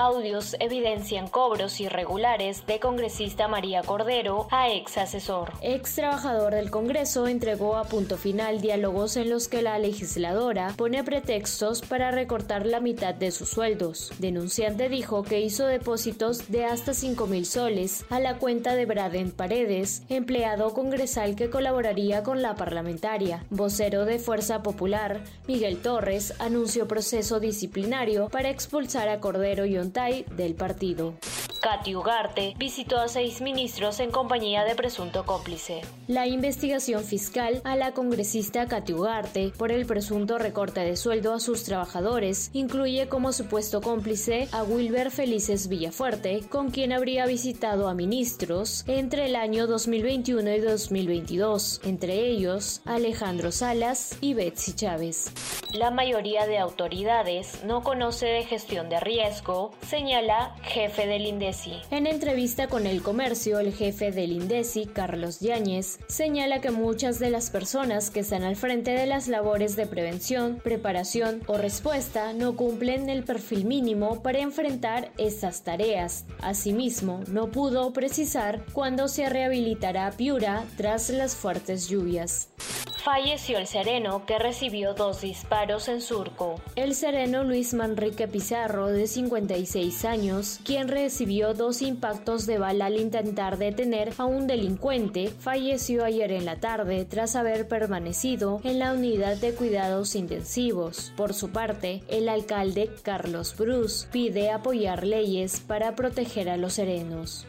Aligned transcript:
Audios 0.00 0.54
evidencian 0.60 1.26
cobros 1.26 1.80
irregulares 1.80 2.64
de 2.68 2.78
congresista 2.78 3.48
María 3.48 3.82
Cordero 3.82 4.46
a 4.52 4.70
ex 4.70 4.96
asesor. 4.96 5.50
Ex 5.60 5.96
trabajador 5.96 6.54
del 6.54 6.70
Congreso 6.70 7.26
entregó 7.26 7.74
a 7.74 7.82
punto 7.82 8.16
final 8.16 8.60
diálogos 8.60 9.16
en 9.16 9.28
los 9.28 9.48
que 9.48 9.60
la 9.60 9.76
legisladora 9.80 10.72
pone 10.76 11.02
pretextos 11.02 11.82
para 11.82 12.12
recortar 12.12 12.64
la 12.64 12.78
mitad 12.78 13.12
de 13.12 13.32
sus 13.32 13.48
sueldos. 13.48 14.12
Denunciante 14.20 14.88
dijo 14.88 15.24
que 15.24 15.40
hizo 15.40 15.66
depósitos 15.66 16.48
de 16.48 16.64
hasta 16.64 16.94
5 16.94 17.26
mil 17.26 17.44
soles 17.44 18.04
a 18.08 18.20
la 18.20 18.38
cuenta 18.38 18.76
de 18.76 18.86
Braden 18.86 19.32
Paredes, 19.32 20.04
empleado 20.08 20.74
congresal 20.74 21.34
que 21.34 21.50
colaboraría 21.50 22.22
con 22.22 22.40
la 22.40 22.54
parlamentaria. 22.54 23.44
Vocero 23.50 24.04
de 24.04 24.20
Fuerza 24.20 24.62
Popular, 24.62 25.22
Miguel 25.48 25.82
Torres, 25.82 26.34
anunció 26.38 26.86
proceso 26.86 27.40
disciplinario 27.40 28.28
para 28.28 28.50
expulsar 28.50 29.08
a 29.08 29.18
Cordero 29.18 29.64
y 29.64 29.76
del 29.92 30.54
partido. 30.54 31.14
Katy 31.60 31.96
Ugarte 31.96 32.54
visitó 32.56 32.98
a 32.98 33.08
seis 33.08 33.40
ministros 33.40 34.00
en 34.00 34.10
compañía 34.10 34.64
de 34.64 34.74
presunto 34.74 35.24
cómplice. 35.26 35.82
La 36.06 36.26
investigación 36.26 37.04
fiscal 37.04 37.60
a 37.64 37.76
la 37.76 37.92
congresista 37.92 38.66
Katy 38.66 38.92
Ugarte 38.92 39.52
por 39.56 39.72
el 39.72 39.86
presunto 39.86 40.38
recorte 40.38 40.80
de 40.80 40.96
sueldo 40.96 41.34
a 41.34 41.40
sus 41.40 41.64
trabajadores 41.64 42.50
incluye 42.52 43.08
como 43.08 43.32
supuesto 43.32 43.80
cómplice 43.80 44.48
a 44.52 44.62
Wilber 44.62 45.10
Felices 45.10 45.68
Villafuerte, 45.68 46.40
con 46.48 46.70
quien 46.70 46.92
habría 46.92 47.26
visitado 47.26 47.88
a 47.88 47.94
ministros 47.94 48.84
entre 48.86 49.26
el 49.26 49.36
año 49.36 49.66
2021 49.66 50.50
y 50.54 50.60
2022, 50.60 51.80
entre 51.84 52.26
ellos 52.26 52.82
Alejandro 52.84 53.52
Salas 53.52 54.16
y 54.20 54.34
Betsy 54.34 54.74
Chávez. 54.74 55.32
La 55.72 55.90
mayoría 55.90 56.46
de 56.46 56.58
autoridades 56.58 57.62
no 57.64 57.82
conoce 57.82 58.26
de 58.26 58.44
gestión 58.44 58.88
de 58.88 59.00
riesgo, 59.00 59.72
señala 59.86 60.54
jefe 60.62 61.06
del 61.06 61.26
En 61.90 62.06
entrevista 62.06 62.68
con 62.68 62.86
El 62.86 63.00
Comercio, 63.00 63.58
el 63.58 63.72
jefe 63.72 64.12
del 64.12 64.32
INDECI, 64.32 64.84
Carlos 64.84 65.40
Yáñez, 65.40 65.98
señala 66.06 66.60
que 66.60 66.70
muchas 66.70 67.18
de 67.18 67.30
las 67.30 67.48
personas 67.48 68.10
que 68.10 68.20
están 68.20 68.42
al 68.42 68.54
frente 68.54 68.90
de 68.90 69.06
las 69.06 69.28
labores 69.28 69.74
de 69.74 69.86
prevención, 69.86 70.60
preparación 70.62 71.40
o 71.46 71.56
respuesta 71.56 72.34
no 72.34 72.54
cumplen 72.54 73.08
el 73.08 73.24
perfil 73.24 73.64
mínimo 73.64 74.22
para 74.22 74.40
enfrentar 74.40 75.10
estas 75.16 75.62
tareas. 75.62 76.26
Asimismo, 76.42 77.20
no 77.28 77.50
pudo 77.50 77.94
precisar 77.94 78.66
cuándo 78.74 79.08
se 79.08 79.26
rehabilitará 79.30 80.10
Piura 80.10 80.64
tras 80.76 81.08
las 81.08 81.34
fuertes 81.34 81.88
lluvias. 81.88 82.48
Falleció 83.04 83.58
el 83.58 83.68
sereno 83.68 84.26
que 84.26 84.40
recibió 84.40 84.92
dos 84.92 85.20
disparos 85.20 85.88
en 85.88 86.00
Surco. 86.00 86.60
El 86.74 86.96
sereno 86.96 87.44
Luis 87.44 87.72
Manrique 87.72 88.26
Pizarro, 88.26 88.88
de 88.88 89.06
56 89.06 90.04
años, 90.04 90.58
quien 90.64 90.88
recibió 90.88 91.54
dos 91.54 91.80
impactos 91.80 92.44
de 92.44 92.58
bala 92.58 92.86
al 92.86 92.96
intentar 92.96 93.56
detener 93.56 94.12
a 94.18 94.24
un 94.24 94.48
delincuente, 94.48 95.28
falleció 95.38 96.04
ayer 96.04 96.32
en 96.32 96.44
la 96.44 96.56
tarde 96.56 97.04
tras 97.04 97.36
haber 97.36 97.68
permanecido 97.68 98.60
en 98.64 98.80
la 98.80 98.92
unidad 98.92 99.36
de 99.36 99.54
cuidados 99.54 100.16
intensivos. 100.16 101.12
Por 101.16 101.34
su 101.34 101.50
parte, 101.50 102.02
el 102.08 102.28
alcalde 102.28 102.90
Carlos 103.02 103.54
Bruce 103.56 104.08
pide 104.10 104.50
apoyar 104.50 105.06
leyes 105.06 105.60
para 105.60 105.94
proteger 105.94 106.48
a 106.48 106.56
los 106.56 106.74
serenos. 106.74 107.46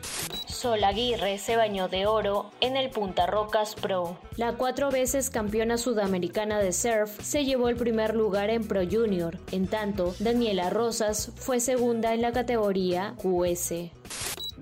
Sol 0.49 0.83
Aguirre 0.83 1.37
se 1.37 1.55
bañó 1.55 1.87
de 1.87 2.07
oro 2.07 2.51
en 2.59 2.75
el 2.75 2.89
Punta 2.89 3.27
Rocas 3.27 3.75
Pro. 3.75 4.17
La 4.35 4.53
cuatro 4.53 4.89
veces 4.89 5.29
campeona 5.29 5.77
sudamericana 5.77 6.59
de 6.59 6.73
surf 6.73 7.21
se 7.21 7.45
llevó 7.45 7.69
el 7.69 7.75
primer 7.75 8.15
lugar 8.15 8.49
en 8.49 8.67
Pro 8.67 8.81
Junior. 8.89 9.37
En 9.51 9.67
tanto, 9.67 10.15
Daniela 10.19 10.69
Rosas 10.69 11.31
fue 11.35 11.59
segunda 11.59 12.13
en 12.13 12.21
la 12.21 12.31
categoría 12.31 13.15
QS. 13.21 13.91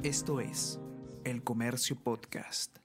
Esto 0.04 0.42
es 0.42 0.80
El 1.24 1.44
Comercio 1.44 1.96
Podcast. 1.96 2.78